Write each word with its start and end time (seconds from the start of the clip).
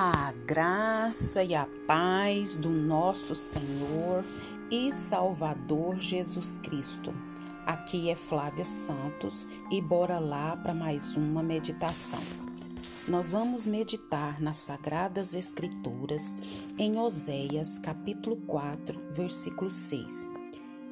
A 0.00 0.32
graça 0.46 1.42
e 1.42 1.56
a 1.56 1.66
paz 1.84 2.54
do 2.54 2.68
nosso 2.68 3.34
Senhor 3.34 4.24
e 4.70 4.92
Salvador 4.92 5.98
Jesus 5.98 6.56
Cristo. 6.58 7.12
Aqui 7.66 8.08
é 8.08 8.14
Flávia 8.14 8.64
Santos 8.64 9.48
e 9.72 9.82
bora 9.82 10.20
lá 10.20 10.56
para 10.56 10.72
mais 10.72 11.16
uma 11.16 11.42
meditação. 11.42 12.20
Nós 13.08 13.32
vamos 13.32 13.66
meditar 13.66 14.40
nas 14.40 14.58
Sagradas 14.58 15.34
Escrituras 15.34 16.32
em 16.78 16.96
Oséias, 16.96 17.76
capítulo 17.78 18.36
4, 18.46 19.00
versículo 19.10 19.68
6. 19.68 20.30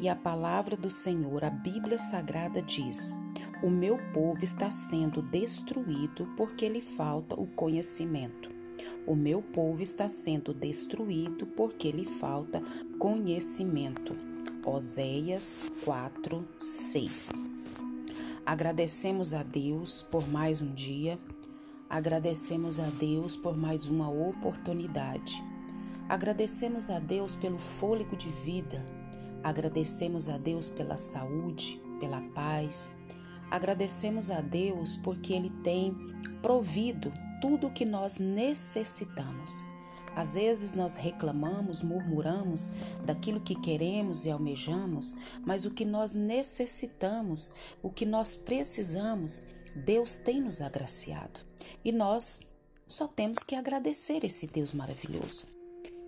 E 0.01 0.09
a 0.09 0.16
palavra 0.16 0.77
do 0.77 0.91
Senhor, 0.91 1.45
a 1.45 1.51
Bíblia 1.51 2.01
Sagrada 2.01 2.61
diz: 2.61 3.16
O 3.62 3.70
meu 3.70 3.98
povo 4.12 4.43
está 4.43 4.73
sendo 4.73 5.23
destruído 5.23 6.27
porque 6.37 6.69
lhe 6.69 6.80
falta 6.80 7.41
o 7.41 7.47
conhecimento. 7.47 8.55
O 9.06 9.15
meu 9.15 9.41
povo 9.41 9.80
está 9.80 10.09
sendo 10.09 10.52
destruído 10.52 11.47
porque 11.47 11.92
lhe 11.92 12.05
falta 12.05 12.60
conhecimento. 12.98 14.16
Oséias 14.64 15.62
4, 15.84 16.45
6. 16.59 17.28
Agradecemos 18.45 19.33
a 19.33 19.45
Deus 19.45 20.02
por 20.02 20.28
mais 20.28 20.61
um 20.61 20.74
dia, 20.74 21.20
agradecemos 21.88 22.80
a 22.80 22.87
Deus 22.87 23.37
por 23.37 23.56
mais 23.56 23.87
uma 23.87 24.11
oportunidade, 24.11 25.41
agradecemos 26.09 26.91
a 26.91 26.98
Deus 26.98 27.36
pelo 27.36 27.59
fôlego 27.59 28.16
de 28.16 28.28
vida, 28.28 28.84
agradecemos 29.45 30.28
a 30.28 30.36
Deus 30.36 30.69
pela 30.69 30.97
saúde, 30.97 31.80
pela 32.00 32.20
paz, 32.34 32.92
agradecemos 33.52 34.33
a 34.33 34.41
Deus 34.41 34.97
porque 34.97 35.33
Ele 35.33 35.50
tem 35.62 35.94
provido 36.42 37.12
tudo 37.47 37.69
o 37.69 37.72
que 37.72 37.84
nós 37.84 38.19
necessitamos. 38.19 39.62
Às 40.16 40.34
vezes 40.34 40.72
nós 40.72 40.97
reclamamos, 40.97 41.80
murmuramos 41.80 42.72
daquilo 43.05 43.41
que 43.41 43.55
queremos 43.55 44.27
e 44.27 44.30
almejamos, 44.33 45.14
mas 45.44 45.64
o 45.64 45.70
que 45.70 45.84
nós 45.84 46.12
necessitamos, 46.12 47.53
o 47.80 47.88
que 47.88 48.05
nós 48.05 48.34
precisamos, 48.34 49.42
Deus 49.77 50.16
tem 50.16 50.41
nos 50.41 50.61
agraciado. 50.61 51.41
E 51.84 51.92
nós 51.92 52.41
só 52.84 53.06
temos 53.06 53.44
que 53.44 53.55
agradecer 53.55 54.25
esse 54.25 54.48
Deus 54.48 54.72
maravilhoso. 54.72 55.47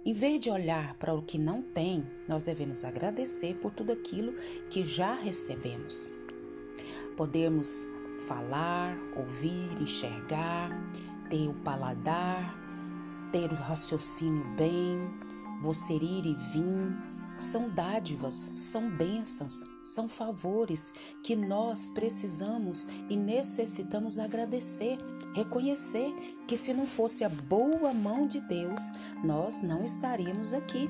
Em 0.04 0.14
vez 0.14 0.40
de 0.40 0.50
olhar 0.50 0.94
para 0.94 1.14
o 1.14 1.22
que 1.22 1.38
não 1.38 1.62
tem, 1.62 2.04
nós 2.26 2.42
devemos 2.42 2.84
agradecer 2.84 3.54
por 3.60 3.72
tudo 3.72 3.92
aquilo 3.92 4.32
que 4.70 4.82
já 4.82 5.14
recebemos. 5.14 6.08
Podemos 7.16 7.86
falar, 8.26 8.96
ouvir, 9.16 9.80
enxergar, 9.80 10.70
ter 11.28 11.48
o 11.48 11.54
paladar, 11.54 12.58
ter 13.32 13.52
o 13.52 13.56
raciocínio 13.56 14.44
bem, 14.56 15.10
você 15.60 15.94
ir 15.94 16.26
e 16.26 16.34
vir, 16.34 16.96
são 17.36 17.70
dádivas, 17.70 18.52
são 18.54 18.90
bênçãos, 18.90 19.64
são 19.82 20.08
favores 20.08 20.92
que 21.22 21.36
nós 21.36 21.88
precisamos 21.88 22.86
e 23.08 23.16
necessitamos 23.16 24.18
agradecer, 24.18 24.98
reconhecer 25.34 26.12
que 26.48 26.56
se 26.56 26.74
não 26.74 26.86
fosse 26.86 27.24
a 27.24 27.28
boa 27.28 27.94
mão 27.94 28.26
de 28.26 28.40
Deus, 28.40 28.80
nós 29.22 29.62
não 29.62 29.84
estaríamos 29.84 30.52
aqui. 30.52 30.88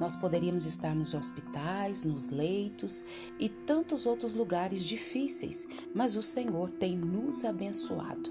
Nós 0.00 0.14
poderíamos 0.14 0.64
estar 0.64 0.94
nos 0.94 1.14
hospitais, 1.14 2.04
nos 2.04 2.30
leitos 2.30 3.04
e 3.38 3.48
tantos 3.48 4.06
outros 4.06 4.34
lugares 4.34 4.84
difíceis, 4.84 5.66
mas 5.94 6.16
o 6.16 6.22
Senhor 6.22 6.70
tem 6.70 6.96
nos 6.96 7.44
abençoado 7.44 8.30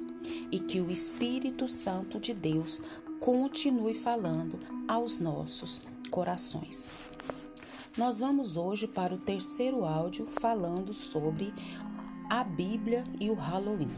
e 0.51 0.59
que 0.59 0.79
o 0.79 0.89
Espírito 0.89 1.67
Santo 1.67 2.19
de 2.19 2.33
Deus 2.33 2.81
continue 3.19 3.93
falando 3.93 4.59
aos 4.87 5.17
nossos 5.17 5.81
corações. 6.09 6.87
Nós 7.97 8.19
vamos 8.19 8.55
hoje 8.55 8.87
para 8.87 9.13
o 9.13 9.17
terceiro 9.17 9.83
áudio 9.83 10.27
falando 10.39 10.93
sobre 10.93 11.53
a 12.29 12.43
Bíblia 12.43 13.03
e 13.19 13.29
o 13.29 13.33
Halloween. 13.33 13.89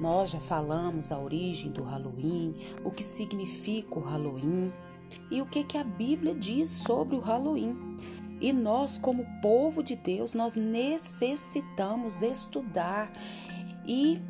Nós 0.00 0.30
já 0.30 0.40
falamos 0.40 1.12
a 1.12 1.18
origem 1.18 1.70
do 1.70 1.82
Halloween, 1.82 2.54
o 2.84 2.90
que 2.90 3.02
significa 3.02 3.98
o 3.98 4.02
Halloween 4.02 4.72
e 5.30 5.40
o 5.40 5.46
que, 5.46 5.64
que 5.64 5.78
a 5.78 5.84
Bíblia 5.84 6.34
diz 6.34 6.68
sobre 6.68 7.16
o 7.16 7.20
Halloween. 7.20 7.76
E 8.40 8.52
nós, 8.52 8.96
como 8.96 9.26
povo 9.42 9.82
de 9.82 9.96
Deus, 9.96 10.32
nós 10.32 10.54
necessitamos 10.54 12.22
estudar 12.22 13.12
e 13.86 14.20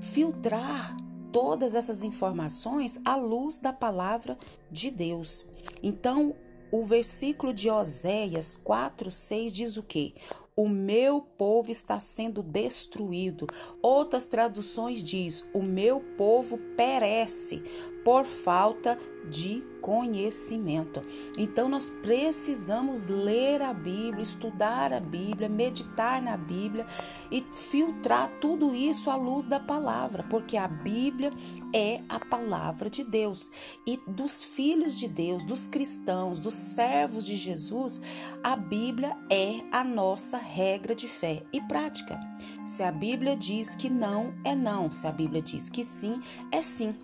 filtrar 0.00 0.96
todas 1.32 1.74
essas 1.74 2.02
informações 2.02 2.98
à 3.04 3.14
luz 3.14 3.58
da 3.58 3.72
palavra 3.72 4.36
de 4.70 4.90
Deus. 4.90 5.46
Então, 5.82 6.34
o 6.72 6.84
versículo 6.84 7.52
de 7.52 7.70
Oséias 7.70 8.54
4, 8.54 9.10
6 9.10 9.52
diz 9.52 9.76
o 9.76 9.82
quê? 9.82 10.14
O 10.56 10.68
meu 10.68 11.20
povo 11.20 11.70
está 11.70 11.98
sendo 11.98 12.42
destruído. 12.42 13.46
Outras 13.80 14.28
traduções 14.28 15.02
diz: 15.02 15.44
o 15.54 15.62
meu 15.62 16.00
povo 16.18 16.58
perece 16.76 17.62
por 18.04 18.24
falta 18.24 18.98
de 19.28 19.62
conhecimento. 19.80 21.02
Então 21.36 21.68
nós 21.68 21.90
precisamos 21.90 23.08
ler 23.08 23.62
a 23.62 23.72
Bíblia, 23.72 24.22
estudar 24.22 24.92
a 24.92 25.00
Bíblia, 25.00 25.48
meditar 25.48 26.20
na 26.20 26.36
Bíblia 26.36 26.86
e 27.30 27.44
filtrar 27.52 28.30
tudo 28.40 28.74
isso 28.74 29.10
à 29.10 29.16
luz 29.16 29.46
da 29.46 29.58
palavra, 29.58 30.24
porque 30.28 30.56
a 30.56 30.68
Bíblia 30.68 31.32
é 31.74 32.00
a 32.08 32.18
palavra 32.18 32.90
de 32.90 33.04
Deus. 33.04 33.50
E 33.86 33.98
dos 34.06 34.42
filhos 34.42 34.98
de 34.98 35.08
Deus, 35.08 35.44
dos 35.44 35.66
cristãos, 35.66 36.38
dos 36.38 36.54
servos 36.54 37.24
de 37.24 37.36
Jesus, 37.36 38.02
a 38.42 38.56
Bíblia 38.56 39.16
é 39.30 39.60
a 39.72 39.82
nossa 39.82 40.38
regra 40.38 40.94
de 40.94 41.08
fé 41.08 41.42
e 41.52 41.60
prática. 41.62 42.20
Se 42.64 42.82
a 42.82 42.92
Bíblia 42.92 43.36
diz 43.36 43.74
que 43.74 43.88
não, 43.88 44.34
é 44.44 44.54
não. 44.54 44.92
Se 44.92 45.06
a 45.06 45.12
Bíblia 45.12 45.40
diz 45.40 45.68
que 45.68 45.82
sim, 45.82 46.20
é 46.52 46.60
sim. 46.60 46.94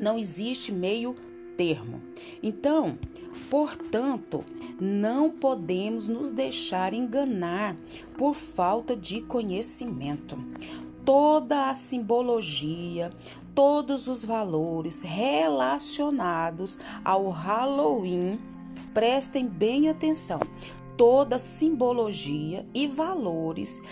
Não 0.00 0.18
existe 0.18 0.72
meio 0.72 1.14
termo. 1.56 2.00
Então, 2.42 2.98
portanto, 3.50 4.42
não 4.80 5.28
podemos 5.28 6.08
nos 6.08 6.32
deixar 6.32 6.94
enganar 6.94 7.76
por 8.16 8.34
falta 8.34 8.96
de 8.96 9.20
conhecimento. 9.20 10.38
Toda 11.04 11.68
a 11.68 11.74
simbologia, 11.74 13.12
todos 13.54 14.08
os 14.08 14.24
valores 14.24 15.02
relacionados 15.02 16.78
ao 17.04 17.28
Halloween, 17.28 18.38
prestem 18.94 19.46
bem 19.46 19.90
atenção. 19.90 20.40
Toda 20.96 21.38
simbologia 21.38 22.64
e 22.72 22.86
valores 22.86 23.82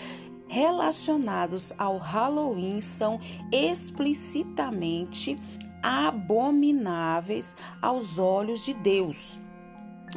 relacionados 0.47 1.71
ao 1.77 1.97
Halloween 1.97 2.81
são 2.81 3.19
explicitamente 3.51 5.37
abomináveis 5.81 7.55
aos 7.81 8.19
olhos 8.19 8.63
de 8.63 8.73
Deus. 8.73 9.39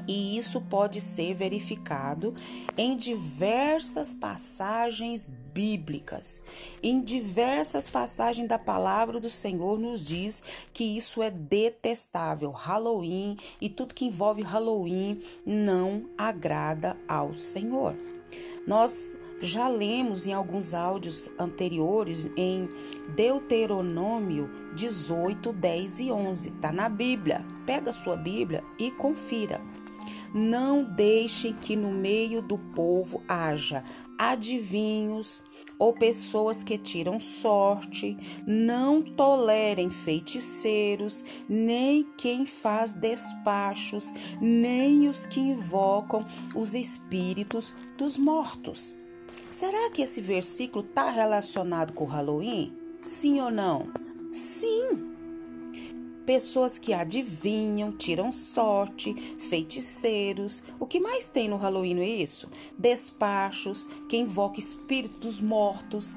E 0.07 0.37
isso 0.37 0.61
pode 0.61 1.01
ser 1.01 1.35
verificado 1.35 2.35
em 2.77 2.97
diversas 2.97 4.15
passagens 4.15 5.31
bíblicas. 5.53 6.41
Em 6.83 7.01
diversas 7.01 7.89
passagens 7.89 8.49
da 8.49 8.59
palavra 8.59 9.21
do 9.21 9.29
Senhor 9.29 9.79
nos 9.79 10.05
diz 10.05 10.43
que 10.73 10.97
isso 10.97 11.23
é 11.23 11.31
detestável. 11.31 12.51
Halloween 12.51 13.37
e 13.61 13.69
tudo 13.69 13.95
que 13.95 14.07
envolve 14.07 14.43
Halloween 14.43 15.21
não 15.45 16.09
agrada 16.17 16.97
ao 17.07 17.35
Senhor. 17.35 17.95
Nós 18.67 19.15
já 19.43 19.67
lemos 19.67 20.27
em 20.27 20.33
alguns 20.33 20.73
áudios 20.73 21.29
anteriores 21.37 22.31
em 22.37 22.69
Deuteronômio 23.17 24.49
18, 24.75 25.53
10 25.53 26.01
e 26.01 26.13
11. 26.13 26.49
Está 26.51 26.73
na 26.73 26.89
Bíblia. 26.89 27.45
Pega 27.67 27.93
sua 27.93 28.17
Bíblia 28.17 28.63
e 28.79 28.91
confira. 28.93 29.61
Não 30.33 30.83
deixem 30.83 31.53
que 31.53 31.77
no 31.77 31.91
meio 31.91 32.41
do 32.41 32.57
povo 32.57 33.23
haja 33.29 33.85
adivinhos 34.17 35.45
ou 35.79 35.93
pessoas 35.93 36.63
que 36.63 36.79
tiram 36.79 37.21
sorte, 37.21 38.17
não 38.47 39.03
tolerem 39.03 39.91
feiticeiros, 39.91 41.25
nem 41.49 42.05
quem 42.17 42.47
faz 42.47 42.95
despachos, 42.95 44.13
nem 44.41 45.09
os 45.09 45.27
que 45.27 45.41
invocam 45.41 46.25
os 46.55 46.73
espíritos 46.73 47.75
dos 47.99 48.17
mortos. 48.17 49.02
Será 49.53 49.91
que 49.91 50.01
esse 50.01 50.23
versículo 50.23 50.83
está 50.83 51.11
relacionado 51.11 51.93
com 51.93 52.05
o 52.05 52.09
Halloween? 52.09 52.75
Sim 53.03 53.39
ou 53.39 53.51
não? 53.51 53.93
Sim. 54.33 55.13
Pessoas 56.25 56.79
que 56.79 56.95
adivinham, 56.95 57.93
tiram 57.93 58.33
sorte, 58.33 59.13
feiticeiros. 59.39 60.65
O 60.81 60.87
que 60.87 60.99
mais 60.99 61.29
tem 61.29 61.51
no 61.51 61.59
Halloween 61.59 62.01
é 62.01 62.09
isso? 62.09 62.49
Despachos, 62.79 63.91
que 64.09 64.17
invoca 64.17 64.59
espíritos 64.59 65.39
mortos. 65.39 66.17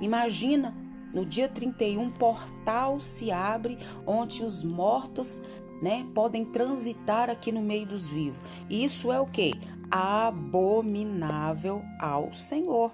Imagina 0.00 0.72
no 1.12 1.26
dia 1.26 1.48
31, 1.48 2.08
portal 2.12 3.00
se 3.00 3.32
abre 3.32 3.78
onde 4.06 4.44
os 4.44 4.62
mortos 4.62 5.42
né, 5.82 6.06
podem 6.14 6.44
transitar 6.44 7.30
aqui 7.30 7.50
no 7.50 7.62
meio 7.62 7.86
dos 7.86 8.08
vivos. 8.08 8.40
Isso 8.70 9.10
é 9.10 9.20
o 9.20 9.26
que? 9.26 9.52
Abominável 9.90 11.82
ao 12.00 12.32
Senhor. 12.32 12.92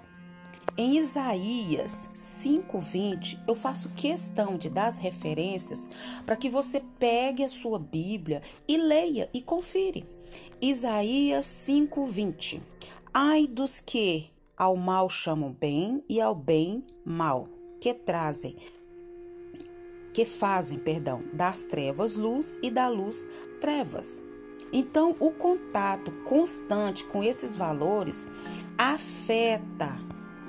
Em 0.77 0.97
Isaías 0.97 2.09
5:20, 2.15 3.39
eu 3.47 3.55
faço 3.55 3.89
questão 3.89 4.57
de 4.57 4.69
dar 4.69 4.87
as 4.87 4.97
referências 4.97 5.87
para 6.25 6.35
que 6.35 6.49
você 6.49 6.81
pegue 6.97 7.43
a 7.43 7.49
sua 7.49 7.77
Bíblia 7.77 8.41
e 8.67 8.77
leia 8.77 9.29
e 9.33 9.41
confire. 9.41 10.05
Isaías 10.61 11.45
5:20. 11.45 12.61
Ai 13.13 13.45
dos 13.45 13.79
que 13.79 14.31
ao 14.57 14.75
mal 14.75 15.09
chamam 15.09 15.51
bem 15.51 16.03
e 16.07 16.19
ao 16.21 16.33
bem 16.33 16.83
mal, 17.05 17.45
que 17.79 17.93
trazem 17.93 18.55
que 20.13 20.25
fazem, 20.25 20.77
perdão, 20.77 21.23
das 21.33 21.65
trevas 21.65 22.15
luz 22.15 22.59
e 22.61 22.69
da 22.69 22.87
luz 22.87 23.27
trevas. 23.59 24.23
Então, 24.73 25.15
o 25.19 25.29
contato 25.29 26.11
constante 26.23 27.03
com 27.03 27.23
esses 27.23 27.55
valores 27.55 28.27
afeta 28.75 29.95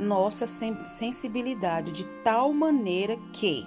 nossa 0.00 0.46
sensibilidade 0.46 1.92
de 1.92 2.04
tal 2.24 2.52
maneira 2.52 3.18
que 3.32 3.64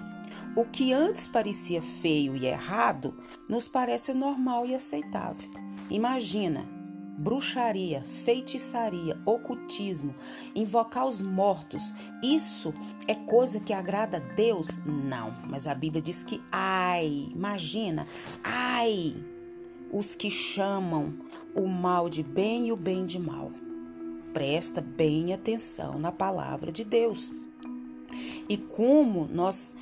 o 0.56 0.64
que 0.64 0.92
antes 0.92 1.28
parecia 1.28 1.80
feio 1.80 2.36
e 2.36 2.44
errado 2.44 3.16
nos 3.48 3.68
parece 3.68 4.12
normal 4.12 4.66
e 4.66 4.74
aceitável. 4.74 5.48
Imagina 5.88 6.78
bruxaria, 7.18 8.02
feitiçaria, 8.04 9.20
ocultismo, 9.26 10.14
invocar 10.54 11.04
os 11.04 11.20
mortos. 11.20 11.92
Isso 12.22 12.72
é 13.08 13.14
coisa 13.14 13.58
que 13.58 13.72
agrada 13.72 14.18
a 14.18 14.34
Deus? 14.34 14.78
Não, 14.86 15.34
mas 15.48 15.66
a 15.66 15.74
Bíblia 15.74 16.00
diz 16.00 16.22
que 16.22 16.40
ai, 16.52 17.28
imagina, 17.34 18.06
ai, 18.44 19.16
os 19.92 20.14
que 20.14 20.30
chamam 20.30 21.14
o 21.54 21.66
mal 21.66 22.08
de 22.08 22.22
bem 22.22 22.68
e 22.68 22.72
o 22.72 22.76
bem 22.76 23.06
de 23.06 23.18
mal. 23.18 23.50
Presta 24.32 24.80
bem 24.80 25.32
atenção 25.32 25.98
na 25.98 26.12
palavra 26.12 26.70
de 26.70 26.84
Deus. 26.84 27.32
E 28.48 28.56
como 28.56 29.26
nós 29.26 29.76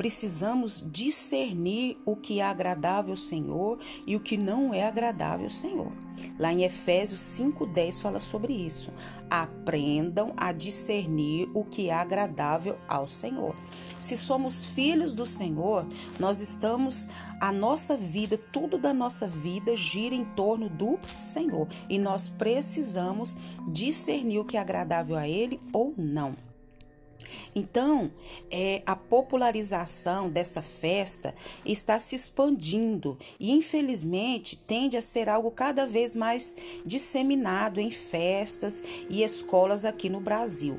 precisamos 0.00 0.82
discernir 0.90 1.98
o 2.06 2.16
que 2.16 2.40
é 2.40 2.42
agradável 2.42 3.10
ao 3.10 3.16
Senhor 3.18 3.78
e 4.06 4.16
o 4.16 4.20
que 4.20 4.34
não 4.34 4.72
é 4.72 4.86
agradável 4.86 5.44
ao 5.44 5.50
Senhor. 5.50 5.92
Lá 6.38 6.50
em 6.50 6.64
Efésios 6.64 7.20
5:10 7.20 8.00
fala 8.00 8.18
sobre 8.18 8.54
isso. 8.54 8.90
Aprendam 9.28 10.32
a 10.38 10.52
discernir 10.52 11.50
o 11.52 11.66
que 11.66 11.90
é 11.90 11.92
agradável 11.92 12.78
ao 12.88 13.06
Senhor. 13.06 13.54
Se 13.98 14.16
somos 14.16 14.64
filhos 14.64 15.12
do 15.14 15.26
Senhor, 15.26 15.86
nós 16.18 16.40
estamos 16.40 17.06
a 17.38 17.52
nossa 17.52 17.94
vida, 17.94 18.38
tudo 18.38 18.78
da 18.78 18.94
nossa 18.94 19.28
vida 19.28 19.76
gira 19.76 20.14
em 20.14 20.24
torno 20.24 20.70
do 20.70 20.98
Senhor 21.20 21.68
e 21.90 21.98
nós 21.98 22.26
precisamos 22.26 23.36
discernir 23.70 24.38
o 24.38 24.46
que 24.46 24.56
é 24.56 24.60
agradável 24.60 25.18
a 25.18 25.28
ele 25.28 25.60
ou 25.74 25.92
não. 25.94 26.49
Então, 27.54 28.10
é, 28.50 28.82
a 28.86 28.94
popularização 28.94 30.28
dessa 30.28 30.62
festa 30.62 31.34
está 31.64 31.98
se 31.98 32.14
expandindo 32.14 33.18
e, 33.38 33.50
infelizmente, 33.52 34.56
tende 34.56 34.96
a 34.96 35.02
ser 35.02 35.28
algo 35.28 35.50
cada 35.50 35.86
vez 35.86 36.14
mais 36.14 36.54
disseminado 36.84 37.80
em 37.80 37.90
festas 37.90 38.82
e 39.08 39.22
escolas 39.22 39.84
aqui 39.84 40.08
no 40.08 40.20
Brasil. 40.20 40.78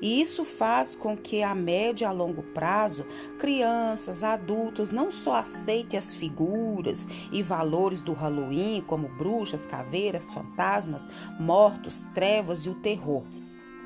E 0.00 0.20
isso 0.20 0.44
faz 0.44 0.94
com 0.94 1.16
que, 1.16 1.42
a 1.42 1.54
médio 1.54 2.06
a 2.06 2.12
longo 2.12 2.42
prazo, 2.42 3.04
crianças, 3.38 4.22
adultos 4.22 4.92
não 4.92 5.10
só 5.10 5.36
aceitem 5.36 5.98
as 5.98 6.14
figuras 6.14 7.06
e 7.32 7.42
valores 7.42 8.00
do 8.00 8.12
Halloween, 8.12 8.82
como 8.86 9.08
bruxas, 9.08 9.66
caveiras, 9.66 10.32
fantasmas, 10.32 11.08
mortos, 11.40 12.04
trevas 12.14 12.60
e 12.60 12.70
o 12.70 12.74
terror 12.74 13.24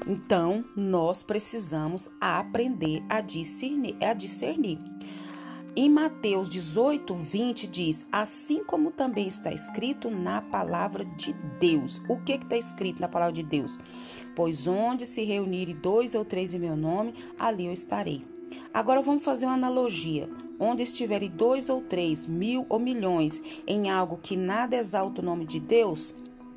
então, 0.06 0.64
nós 0.74 1.22
precisamos 1.22 2.10
aprender 2.20 3.04
a 3.08 3.20
discernir. 3.20 3.96
A 4.00 4.12
discernir. 4.12 4.78
Em 5.78 5.90
Mateus 5.90 6.48
18, 6.48 7.14
20 7.14 7.66
diz: 7.66 8.06
Assim 8.10 8.64
como 8.64 8.90
também 8.90 9.28
está 9.28 9.52
escrito 9.52 10.10
na 10.10 10.40
palavra 10.40 11.04
de 11.04 11.34
Deus. 11.60 12.00
O 12.08 12.16
que 12.16 12.32
está 12.32 12.56
escrito 12.56 13.00
na 13.00 13.08
palavra 13.08 13.34
de 13.34 13.42
Deus? 13.42 13.78
Pois 14.34 14.66
onde 14.66 15.04
se 15.04 15.22
reunirem 15.24 15.76
dois 15.76 16.14
ou 16.14 16.24
três 16.24 16.54
em 16.54 16.58
meu 16.58 16.76
nome, 16.76 17.14
ali 17.38 17.66
eu 17.66 17.72
estarei. 17.72 18.24
Agora 18.72 19.02
vamos 19.02 19.24
fazer 19.24 19.46
uma 19.46 19.54
analogia. 19.54 20.28
Onde 20.58 20.82
estiverem 20.82 21.28
dois 21.28 21.68
ou 21.68 21.82
três, 21.82 22.26
mil 22.26 22.64
ou 22.70 22.78
milhões 22.78 23.42
em 23.66 23.90
algo 23.90 24.18
que 24.22 24.36
nada 24.36 24.76
exalta 24.76 25.20
o 25.20 25.24
nome 25.24 25.44
de 25.44 25.60
Deus, 25.60 26.14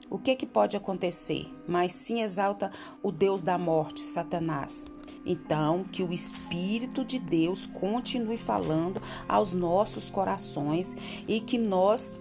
o 0.09 0.17
que, 0.17 0.35
que 0.35 0.45
pode 0.45 0.75
acontecer? 0.75 1.53
Mas 1.67 1.93
sim 1.93 2.21
exalta 2.21 2.71
o 3.03 3.11
Deus 3.11 3.43
da 3.43 3.57
morte, 3.57 4.01
Satanás. 4.01 4.85
Então, 5.25 5.83
que 5.83 6.01
o 6.01 6.13
Espírito 6.13 7.03
de 7.03 7.19
Deus 7.19 7.65
continue 7.65 8.37
falando 8.37 9.01
aos 9.27 9.53
nossos 9.53 10.09
corações 10.09 10.97
e 11.27 11.39
que 11.39 11.57
nós 11.57 12.19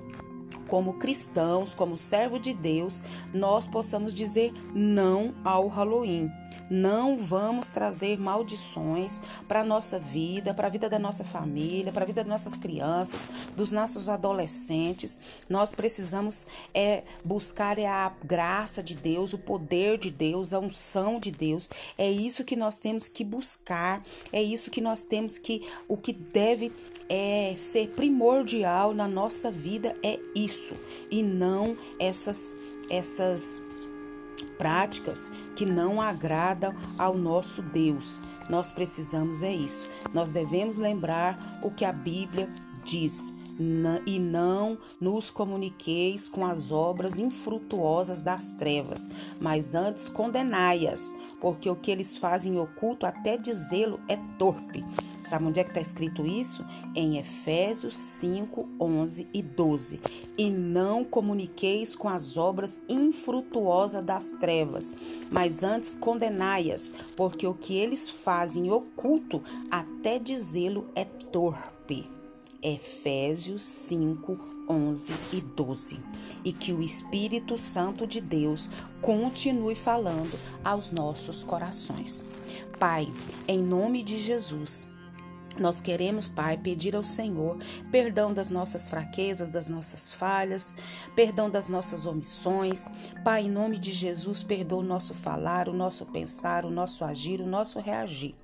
como 0.67 0.94
cristãos, 0.94 1.75
como 1.75 1.96
servo 1.96 2.38
de 2.38 2.52
Deus, 2.52 3.00
nós 3.32 3.67
possamos 3.67 4.12
dizer 4.12 4.52
não 4.75 5.34
ao 5.43 5.67
Halloween. 5.67 6.31
Não 6.70 7.16
vamos 7.16 7.70
trazer 7.70 8.18
maldições 8.18 9.20
para 9.46 9.60
a 9.60 9.64
nossa 9.64 9.98
vida, 9.98 10.52
para 10.52 10.66
a 10.66 10.70
vida 10.70 10.88
da 10.88 10.98
nossa 10.98 11.24
família, 11.24 11.92
para 11.92 12.02
a 12.02 12.06
vida 12.06 12.22
das 12.22 12.30
nossas 12.30 12.54
crianças, 12.56 13.28
dos 13.56 13.72
nossos 13.72 14.08
adolescentes. 14.08 15.18
Nós 15.48 15.72
precisamos 15.72 16.46
é, 16.74 17.04
buscar 17.24 17.78
é 17.78 17.86
a 17.86 18.12
graça 18.22 18.82
de 18.82 18.94
Deus, 18.94 19.32
o 19.32 19.38
poder 19.38 19.98
de 19.98 20.10
Deus, 20.10 20.52
a 20.52 20.58
unção 20.58 21.18
de 21.18 21.30
Deus. 21.30 21.68
É 21.96 22.10
isso 22.10 22.44
que 22.44 22.56
nós 22.56 22.78
temos 22.78 23.08
que 23.08 23.24
buscar, 23.24 24.02
é 24.32 24.42
isso 24.42 24.70
que 24.70 24.80
nós 24.80 25.04
temos 25.04 25.38
que, 25.38 25.62
o 25.88 25.96
que 25.96 26.12
deve 26.12 26.70
é, 27.08 27.54
ser 27.56 27.88
primordial 27.88 28.92
na 28.92 29.08
nossa 29.08 29.50
vida 29.50 29.94
é 30.02 30.18
isso 30.34 30.74
e 31.10 31.22
não 31.22 31.76
essas 31.98 32.54
essas 32.90 33.62
práticas 34.44 35.31
que 35.55 35.64
não 35.67 36.00
agradam 36.00 36.75
ao 36.99 37.17
nosso 37.17 37.62
Deus. 37.62 38.22
Nós 38.48 38.72
precisamos 38.72 39.43
é 39.43 39.53
isso. 39.53 39.89
Nós 40.12 40.31
devemos 40.31 40.79
lembrar 40.79 41.60
o 41.62 41.70
que 41.70 41.84
a 41.84 41.93
Bíblia 41.93 42.48
diz 42.84 43.34
e 44.06 44.19
não 44.19 44.79
nos 45.00 45.31
comuniqueis 45.31 46.29
com 46.29 46.46
as 46.46 46.70
obras 46.70 47.19
infrutuosas 47.19 48.22
das 48.22 48.53
trevas, 48.53 49.08
mas 49.41 49.74
antes 49.74 50.08
condenai-as, 50.08 51.15
porque 51.41 51.69
o 51.69 51.77
que 51.77 51.91
eles 51.91 52.17
fazem 52.17 52.58
oculto, 52.58 53.06
até 53.06 53.36
dizê-lo, 53.36 54.00
é 54.08 54.17
torpe. 54.38 54.84
Sabe 55.20 55.46
onde 55.46 55.60
é 55.60 55.65
que 55.65 55.70
está 55.70 55.81
escrito 55.81 56.24
isso? 56.24 56.65
Em 56.94 57.19
Efésios 57.19 57.96
5, 57.98 58.69
11 58.81 59.29
e 59.34 59.43
12. 59.43 60.00
E 60.36 60.50
não 60.50 61.05
comuniqueis 61.05 61.96
com 61.96 62.08
as 62.08 62.36
obras 62.36 62.81
infrutuosas 62.88 64.05
das 64.05 64.32
trevas, 64.32 64.93
mas 65.31 65.62
antes 65.62 65.94
condenai-as, 65.94 66.94
porque 67.17 67.46
o 67.46 67.55
que 67.55 67.77
eles 67.77 68.08
fazem 68.08 68.70
oculto, 68.70 69.43
até 69.70 70.19
dizê-lo, 70.19 70.86
é 70.94 71.05
torpe. 71.05 72.18
Efésios 72.62 73.62
5, 73.62 74.38
11 74.69 75.12
e 75.32 75.41
12. 75.41 76.00
E 76.44 76.53
que 76.53 76.72
o 76.72 76.82
Espírito 76.82 77.56
Santo 77.56 78.06
de 78.06 78.20
Deus 78.20 78.69
continue 79.00 79.74
falando 79.74 80.38
aos 80.65 80.91
nossos 80.91 81.44
corações. 81.44 82.22
Pai, 82.79 83.06
em 83.46 83.62
nome 83.62 84.03
de 84.03 84.19
Jesus, 84.19 84.86
nós 85.58 85.81
queremos, 85.81 86.29
Pai, 86.29 86.56
pedir 86.56 86.94
ao 86.94 87.03
Senhor 87.03 87.58
perdão 87.91 88.32
das 88.32 88.48
nossas 88.48 88.88
fraquezas, 88.88 89.50
das 89.50 89.67
nossas 89.67 90.10
falhas, 90.10 90.72
perdão 91.17 91.50
das 91.50 91.69
nossas 91.69 92.06
omissões. 92.06 92.88
Pai, 93.24 93.43
em 93.43 93.50
nome 93.50 93.79
de 93.79 93.91
Jesus, 93.91 94.43
perdoa 94.43 94.81
o 94.81 94.86
nosso 94.86 95.15
falar, 95.15 95.69
o 95.69 95.74
nosso 95.74 96.06
pensar, 96.06 96.65
o 96.65 96.70
nosso 96.70 97.05
agir, 97.05 97.41
o 97.41 97.46
nosso 97.46 97.81
reagir. 97.81 98.34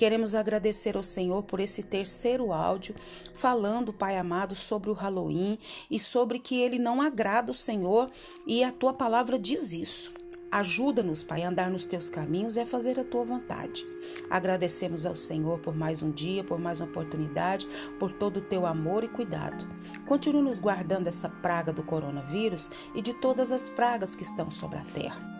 Queremos 0.00 0.34
agradecer 0.34 0.96
ao 0.96 1.02
Senhor 1.02 1.42
por 1.42 1.60
esse 1.60 1.82
terceiro 1.82 2.54
áudio 2.54 2.94
falando, 3.34 3.92
Pai 3.92 4.16
amado, 4.16 4.54
sobre 4.54 4.88
o 4.88 4.94
Halloween 4.94 5.58
e 5.90 5.98
sobre 5.98 6.38
que 6.38 6.58
ele 6.58 6.78
não 6.78 7.02
agrada 7.02 7.52
o 7.52 7.54
Senhor 7.54 8.10
e 8.46 8.64
a 8.64 8.72
tua 8.72 8.94
palavra 8.94 9.38
diz 9.38 9.74
isso. 9.74 10.10
Ajuda-nos, 10.50 11.22
Pai, 11.22 11.42
a 11.42 11.50
andar 11.50 11.70
nos 11.70 11.84
teus 11.84 12.08
caminhos 12.08 12.56
e 12.56 12.60
a 12.60 12.66
fazer 12.66 12.98
a 12.98 13.04
tua 13.04 13.26
vontade. 13.26 13.84
Agradecemos 14.30 15.04
ao 15.04 15.14
Senhor 15.14 15.58
por 15.58 15.76
mais 15.76 16.00
um 16.00 16.10
dia, 16.10 16.42
por 16.42 16.58
mais 16.58 16.80
uma 16.80 16.88
oportunidade, 16.88 17.68
por 17.98 18.10
todo 18.10 18.38
o 18.38 18.40
teu 18.40 18.64
amor 18.64 19.04
e 19.04 19.08
cuidado. 19.08 19.68
Continue 20.06 20.40
nos 20.40 20.58
guardando 20.58 21.08
essa 21.08 21.28
praga 21.28 21.74
do 21.74 21.82
coronavírus 21.82 22.70
e 22.94 23.02
de 23.02 23.12
todas 23.12 23.52
as 23.52 23.68
pragas 23.68 24.14
que 24.14 24.22
estão 24.22 24.50
sobre 24.50 24.78
a 24.78 24.84
terra. 24.94 25.39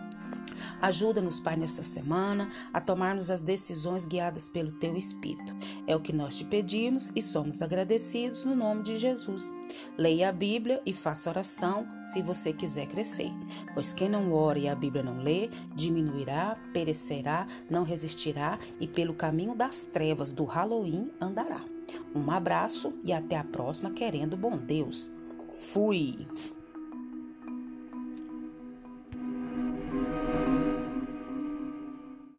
Ajuda-nos, 0.81 1.39
Pai, 1.39 1.55
nessa 1.55 1.83
semana 1.83 2.49
a 2.73 2.79
tomarmos 2.79 3.29
as 3.29 3.41
decisões 3.41 4.05
guiadas 4.05 4.47
pelo 4.47 4.71
Teu 4.71 4.95
Espírito. 4.97 5.55
É 5.87 5.95
o 5.95 5.99
que 5.99 6.13
nós 6.13 6.37
te 6.37 6.45
pedimos 6.45 7.11
e 7.15 7.21
somos 7.21 7.61
agradecidos 7.61 8.43
no 8.43 8.55
nome 8.55 8.83
de 8.83 8.97
Jesus. 8.97 9.53
Leia 9.97 10.29
a 10.29 10.31
Bíblia 10.31 10.81
e 10.85 10.93
faça 10.93 11.29
oração 11.29 11.87
se 12.03 12.21
você 12.21 12.53
quiser 12.53 12.87
crescer, 12.87 13.31
pois 13.73 13.93
quem 13.93 14.09
não 14.09 14.33
ora 14.33 14.59
e 14.59 14.67
a 14.67 14.75
Bíblia 14.75 15.03
não 15.03 15.21
lê, 15.21 15.49
diminuirá, 15.73 16.57
perecerá, 16.73 17.47
não 17.69 17.83
resistirá 17.83 18.57
e 18.79 18.87
pelo 18.87 19.13
caminho 19.13 19.55
das 19.55 19.85
trevas 19.85 20.33
do 20.33 20.45
Halloween 20.45 21.11
andará. 21.19 21.63
Um 22.15 22.29
abraço 22.31 22.93
e 23.03 23.11
até 23.11 23.37
a 23.37 23.43
próxima, 23.43 23.91
querendo 23.91 24.37
bom 24.37 24.57
Deus. 24.57 25.11
Fui! 25.49 26.25